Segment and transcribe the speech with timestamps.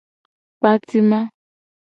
[0.57, 1.19] Kpatima.